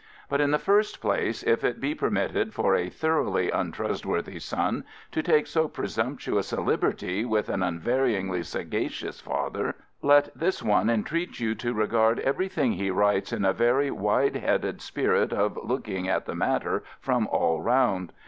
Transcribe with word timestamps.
But 0.29 0.41
in 0.41 0.49
the 0.49 0.57
first 0.57 0.99
place, 0.99 1.43
if 1.43 1.63
it 1.63 1.79
be 1.79 1.93
permitted 1.93 2.55
for 2.55 2.75
a 2.75 2.89
thoroughly 2.89 3.51
untrustworthy 3.51 4.39
son 4.39 4.83
to 5.11 5.21
take 5.21 5.45
so 5.45 5.67
presumptuous 5.67 6.51
a 6.51 6.59
liberty 6.59 7.23
with 7.23 7.49
an 7.49 7.61
unvaryingly 7.61 8.41
sagacious 8.43 9.19
father, 9.21 9.75
let 10.01 10.33
this 10.35 10.63
one 10.63 10.89
entreat 10.89 11.39
you 11.39 11.53
to 11.53 11.75
regard 11.75 12.17
everything 12.21 12.71
he 12.73 12.89
writes 12.89 13.31
in 13.31 13.45
a 13.45 13.53
very 13.53 13.91
wide 13.91 14.37
headed 14.37 14.81
spirit 14.81 15.31
of 15.31 15.59
looking 15.63 16.07
at 16.07 16.25
the 16.25 16.33
matter 16.33 16.81
from 16.99 17.27
all 17.27 17.61
round. 17.61 18.11